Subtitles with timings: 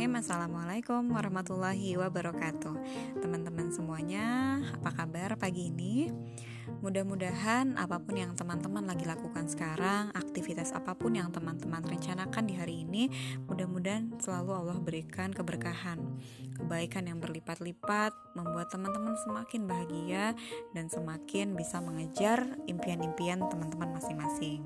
[0.00, 2.74] Bismillahirrahmanirrahim Assalamualaikum warahmatullahi wabarakatuh.
[3.20, 6.08] Teman-teman semuanya Apa kabar pagi ini?
[6.80, 12.56] Mudah-mudahan apa pun yang teman-teman lagi lakukan sekarang Aktivitas apa pun yang teman-teman rencanakan di
[12.56, 13.12] hari ini
[13.44, 16.00] Mudah-mudahan selalu Allah berikan keberkahan.
[16.56, 20.32] Kebaikan yang berlipat-lipat Membuat teman-teman semakin bahagia
[20.72, 24.64] Dan semakin bisa mengejar impian-impian teman-teman masing-masing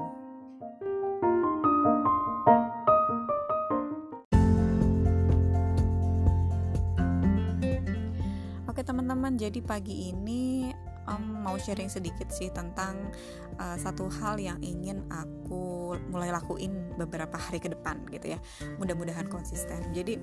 [9.44, 10.72] jadi pagi ini
[11.04, 13.12] um, mau sharing sedikit sih tentang
[13.61, 18.39] uh, satu hal yang ingin aku mulai lakuin beberapa hari ke depan gitu ya.
[18.80, 19.93] Mudah-mudahan konsisten.
[19.93, 20.17] Jadi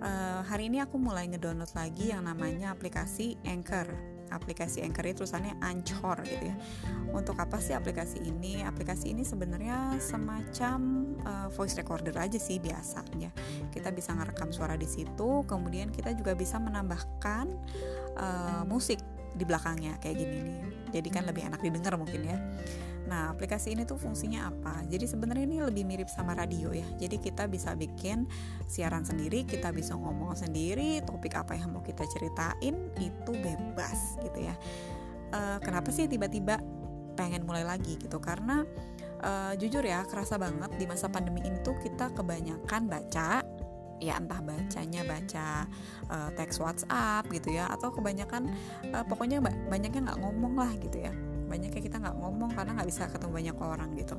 [0.00, 5.54] uh, hari ini aku mulai ngedownload lagi yang namanya aplikasi Anchor aplikasi Anchor itu tulisannya
[5.60, 6.56] Anchor gitu ya.
[7.12, 8.64] Untuk apa sih aplikasi ini?
[8.64, 10.80] Aplikasi ini sebenarnya semacam
[11.22, 13.30] uh, voice recorder aja sih biasanya.
[13.68, 17.46] Kita bisa ngerekam suara di situ, kemudian kita juga bisa menambahkan
[18.16, 18.98] uh, musik
[19.32, 20.58] di belakangnya kayak gini nih.
[20.92, 22.38] Jadi kan lebih enak didengar mungkin ya.
[23.10, 24.86] Nah, aplikasi ini tuh fungsinya apa?
[24.86, 26.86] Jadi sebenarnya ini lebih mirip sama radio ya.
[26.98, 28.30] Jadi kita bisa bikin
[28.70, 34.38] siaran sendiri, kita bisa ngomong sendiri, topik apa yang mau kita ceritain itu bebas gitu
[34.46, 34.54] ya.
[35.32, 36.60] Uh, kenapa sih tiba-tiba
[37.18, 38.22] pengen mulai lagi gitu?
[38.22, 38.62] Karena
[39.24, 43.42] uh, jujur ya, kerasa banget di masa pandemi ini tuh kita kebanyakan baca
[44.02, 45.62] ya entah bacanya baca
[46.10, 48.50] uh, teks WhatsApp gitu ya atau kebanyakan
[48.90, 49.38] uh, pokoknya
[49.70, 51.14] banyaknya nggak ngomong lah gitu ya
[51.52, 54.16] banyaknya kita nggak ngomong karena nggak bisa ketemu banyak orang gitu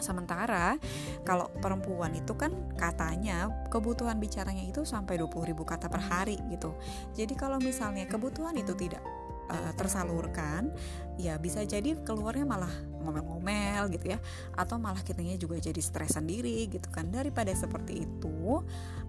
[0.00, 0.80] Sementara
[1.22, 6.74] kalau perempuan itu kan katanya kebutuhan bicaranya itu sampai 20 ribu kata per hari gitu.
[7.12, 9.04] Jadi kalau misalnya kebutuhan itu tidak
[9.50, 10.70] uh, tersalurkan,
[11.18, 12.70] ya bisa jadi keluarnya malah
[13.02, 14.18] ngomel-ngomel gitu ya,
[14.54, 17.10] atau malah kitanya juga jadi stres sendiri gitu kan.
[17.10, 18.62] Daripada seperti itu,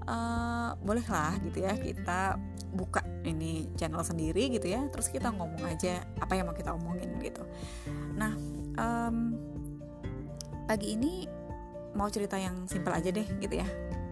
[0.10, 2.42] uh, bolehlah gitu ya kita
[2.74, 4.82] buka ini channel sendiri gitu ya.
[4.90, 7.46] Terus kita ngomong aja apa yang mau kita omongin gitu.
[8.18, 8.34] Nah
[8.82, 9.38] um,
[10.66, 11.28] pagi ini
[11.92, 13.68] mau cerita yang simpel aja deh gitu ya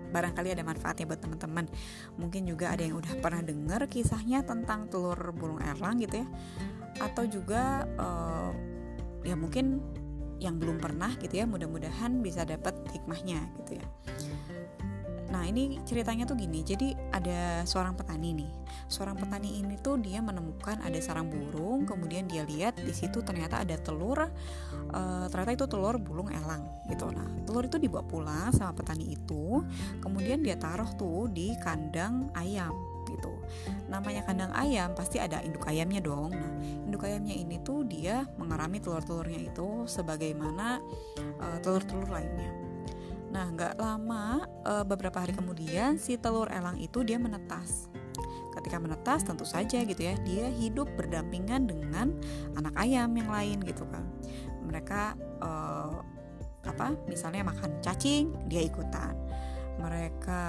[0.09, 1.65] barangkali ada manfaatnya buat teman-teman.
[2.17, 6.27] Mungkin juga ada yang udah pernah dengar kisahnya tentang telur burung erlang gitu ya.
[6.99, 8.51] Atau juga uh,
[9.23, 9.79] ya mungkin
[10.39, 13.85] yang belum pernah gitu ya mudah-mudahan bisa dapat hikmahnya gitu ya
[15.29, 18.51] Nah ini ceritanya tuh gini, jadi ada seorang petani nih.
[18.90, 23.62] Seorang petani ini tuh dia menemukan ada sarang burung, kemudian dia lihat di situ ternyata
[23.62, 27.13] ada telur, uh, ternyata itu telur burung elang gitu.
[27.13, 29.62] Nah telur itu dibawa pulang sama petani itu,
[30.01, 32.73] kemudian dia taruh tuh di kandang ayam
[33.06, 33.34] gitu.
[33.89, 36.29] Namanya kandang ayam pasti ada induk ayamnya dong.
[36.34, 36.53] Nah,
[36.85, 40.78] induk ayamnya ini tuh dia mengerami telur-telurnya itu sebagaimana
[41.41, 42.69] uh, telur-telur lainnya.
[43.29, 47.90] Nah, nggak lama, e, beberapa hari kemudian si telur elang itu dia menetas.
[48.57, 52.12] Ketika menetas, tentu saja gitu ya, dia hidup berdampingan dengan
[52.57, 54.03] anak ayam yang lain gitu kan.
[54.66, 55.51] Mereka e,
[56.66, 56.97] apa?
[57.06, 59.13] Misalnya makan cacing, dia ikutan.
[59.79, 60.41] Mereka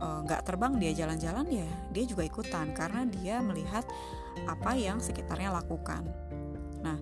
[0.00, 3.82] nggak e, terbang, dia jalan-jalan ya, dia juga ikutan karena dia melihat
[4.46, 6.06] apa yang sekitarnya lakukan.
[6.80, 6.96] Nah,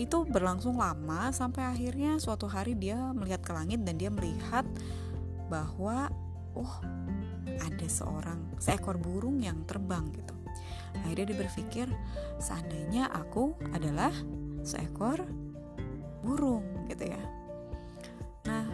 [0.00, 4.64] itu berlangsung lama sampai akhirnya suatu hari dia melihat ke langit dan dia melihat
[5.52, 6.08] bahwa
[6.56, 6.74] oh
[7.60, 10.32] ada seorang seekor burung yang terbang gitu.
[11.02, 11.86] Akhirnya dia berpikir
[12.40, 14.12] seandainya aku adalah
[14.64, 15.20] seekor
[16.24, 17.22] burung gitu ya.
[18.48, 18.64] Nah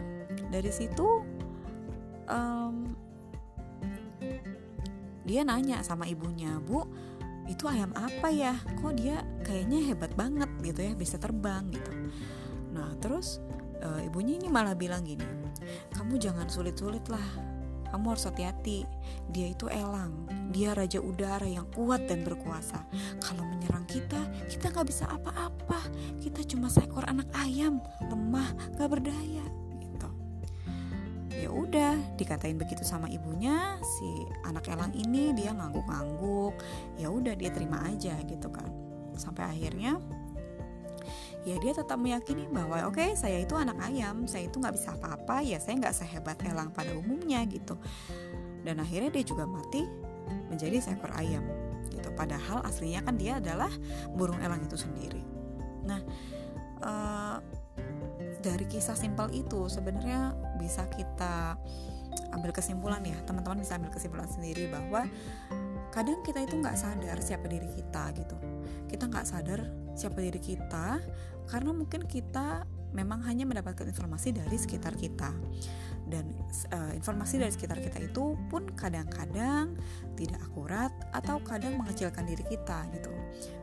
[0.55, 1.25] dari situ
[2.31, 2.95] um,
[5.29, 6.89] dia nanya sama ibunya, bu
[7.49, 8.55] itu ayam apa ya?
[8.79, 11.91] Kok dia kayaknya hebat banget gitu ya bisa terbang gitu.
[12.77, 13.41] Nah terus
[13.81, 15.25] e, ibunya ini malah bilang gini
[15.93, 17.25] kamu jangan sulit-sulit lah
[17.89, 18.85] kamu harus hati-hati.
[19.33, 22.85] Dia itu elang dia raja udara yang kuat dan berkuasa.
[23.21, 25.81] Kalau menyerang kita kita nggak bisa apa-apa.
[26.21, 29.45] Kita cuma seekor anak ayam lemah nggak berdaya
[31.39, 36.55] ya udah dikatain begitu sama ibunya si anak elang ini dia ngangguk-ngangguk.
[36.99, 38.67] Ya udah dia terima aja gitu kan.
[39.15, 40.03] Sampai akhirnya
[41.47, 44.93] ya dia tetap meyakini bahwa oke okay, saya itu anak ayam saya itu nggak bisa
[44.99, 47.79] apa-apa ya saya nggak sehebat elang pada umumnya gitu.
[48.67, 49.87] Dan akhirnya dia juga mati
[50.51, 51.47] menjadi seekor ayam
[51.95, 52.11] gitu.
[52.19, 53.71] Padahal aslinya kan dia adalah
[54.13, 55.23] burung elang itu sendiri.
[55.87, 56.01] Nah
[56.83, 57.39] uh,
[58.39, 61.57] dari kisah simpel itu sebenarnya bisa kita
[62.35, 63.17] ambil kesimpulan ya.
[63.25, 65.07] Teman-teman bisa ambil kesimpulan sendiri bahwa
[65.95, 68.37] kadang kita itu nggak sadar siapa diri kita gitu.
[68.91, 69.61] Kita nggak sadar
[69.97, 71.01] siapa diri kita
[71.49, 75.33] karena mungkin kita memang hanya mendapatkan informasi dari sekitar kita.
[76.09, 76.25] Dan
[76.73, 79.77] uh, informasi dari sekitar kita itu pun kadang-kadang
[80.17, 83.13] tidak akurat atau kadang mengecilkan diri kita gitu.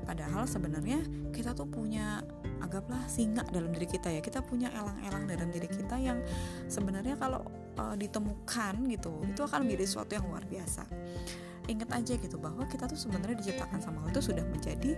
[0.06, 1.02] Padahal sebenarnya
[1.34, 2.22] kita tuh punya
[2.62, 4.22] anggaplah singa dalam diri kita ya.
[4.24, 6.22] Kita punya elang-elang dalam diri kita yang
[6.70, 7.44] sebenarnya kalau
[7.80, 10.84] uh, ditemukan gitu itu akan menjadi sesuatu yang luar biasa.
[11.66, 14.94] Ingat aja gitu bahwa kita tuh sebenarnya diciptakan sama Allah itu sudah menjadi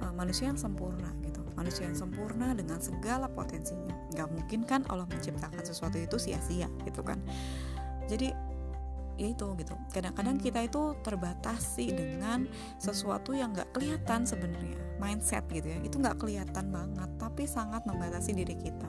[0.00, 1.44] uh, manusia yang sempurna gitu.
[1.56, 3.92] Manusia yang sempurna dengan segala potensinya.
[4.12, 7.20] Nggak mungkin kan Allah menciptakan sesuatu itu sia-sia gitu kan.
[8.06, 8.30] Jadi
[9.16, 12.44] ya itu gitu kadang-kadang kita itu terbatasi dengan
[12.76, 18.36] sesuatu yang nggak kelihatan sebenarnya mindset gitu ya itu nggak kelihatan banget tapi sangat membatasi
[18.36, 18.88] diri kita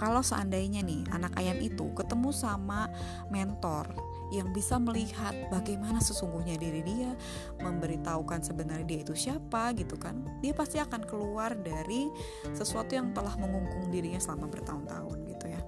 [0.00, 2.88] kalau seandainya nih anak ayam itu ketemu sama
[3.28, 3.84] mentor
[4.30, 7.12] yang bisa melihat bagaimana sesungguhnya diri dia,
[7.58, 10.22] memberitahukan sebenarnya dia itu siapa gitu kan.
[10.38, 12.06] Dia pasti akan keluar dari
[12.54, 15.62] sesuatu yang telah mengungkung dirinya selama bertahun-tahun gitu ya.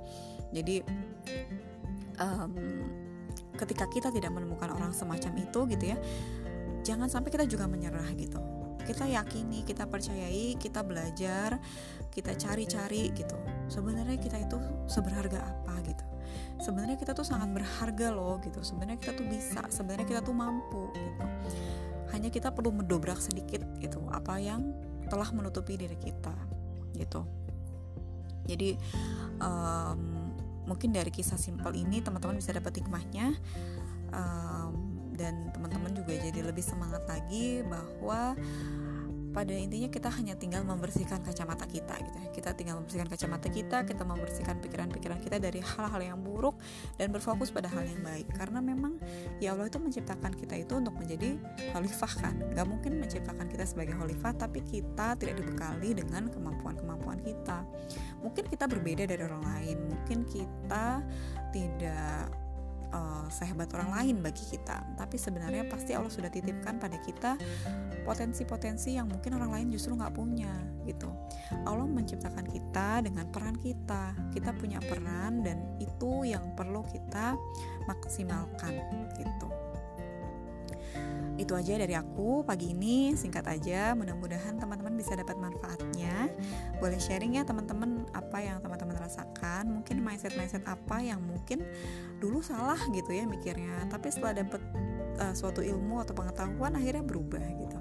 [0.54, 0.76] Jadi
[2.22, 2.54] um,
[3.56, 5.98] ketika kita tidak menemukan orang semacam itu gitu ya,
[6.82, 8.38] jangan sampai kita juga menyerah gitu.
[8.82, 11.62] Kita yakini, kita percayai, kita belajar,
[12.10, 13.38] kita cari-cari gitu.
[13.70, 14.58] Sebenarnya kita itu
[14.90, 16.04] seberharga apa gitu
[16.62, 20.94] sebenarnya kita tuh sangat berharga loh gitu sebenarnya kita tuh bisa sebenarnya kita tuh mampu
[20.94, 21.26] gitu
[22.14, 24.70] hanya kita perlu mendobrak sedikit gitu apa yang
[25.10, 26.34] telah menutupi diri kita
[26.94, 27.26] gitu
[28.46, 28.78] jadi
[29.42, 30.21] um,
[30.64, 33.34] mungkin dari kisah simpel ini teman-teman bisa dapat hikmahnya
[34.14, 38.38] um, dan teman-teman juga jadi lebih semangat lagi bahwa
[39.32, 42.28] pada intinya kita hanya tinggal membersihkan kacamata kita gitu ya.
[42.30, 46.60] Kita tinggal membersihkan kacamata kita, kita membersihkan pikiran-pikiran kita dari hal-hal yang buruk
[47.00, 48.28] dan berfokus pada hal yang baik.
[48.36, 49.00] Karena memang
[49.40, 51.40] ya Allah itu menciptakan kita itu untuk menjadi
[51.72, 52.34] khalifah kan.
[52.52, 57.64] Gak mungkin menciptakan kita sebagai khalifah tapi kita tidak dibekali dengan kemampuan-kemampuan kita.
[58.32, 61.04] Mungkin kita berbeda dari orang lain, mungkin kita
[61.52, 62.32] tidak
[62.92, 64.80] uh, sehebat orang lain bagi kita.
[64.96, 67.36] Tapi sebenarnya pasti Allah sudah titipkan pada kita
[68.08, 70.52] potensi-potensi yang mungkin orang lain justru nggak punya
[70.88, 71.12] gitu.
[71.68, 74.16] Allah menciptakan kita dengan peran kita.
[74.32, 77.36] Kita punya peran dan itu yang perlu kita
[77.84, 78.80] maksimalkan
[79.20, 79.48] gitu.
[81.40, 83.16] Itu aja dari aku pagi ini.
[83.18, 85.34] Singkat aja mudah-mudahan teman-teman bisa dapat
[86.82, 89.70] boleh sharing ya teman-teman apa yang teman-teman rasakan?
[89.70, 91.62] Mungkin mindset-mindset apa yang mungkin
[92.18, 94.58] dulu salah gitu ya mikirnya tapi setelah dapat
[95.22, 97.78] uh, suatu ilmu atau pengetahuan akhirnya berubah gitu.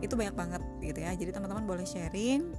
[0.00, 1.12] Itu banyak banget gitu ya.
[1.12, 2.56] Jadi teman-teman boleh sharing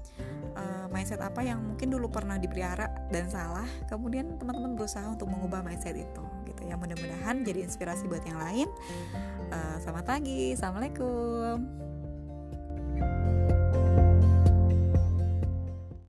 [0.53, 5.65] uh, mindset apa yang mungkin dulu pernah dipelihara dan salah kemudian teman-teman berusaha untuk mengubah
[5.65, 6.77] mindset itu gitu ya.
[6.77, 8.69] Mudah-mudahan jadi inspirasi buat yang lain.
[9.49, 11.65] Uh, selamat pagi assalamualaikum